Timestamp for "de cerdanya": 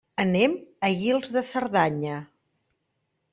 1.35-2.17